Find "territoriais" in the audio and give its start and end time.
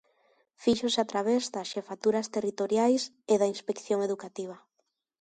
2.35-3.01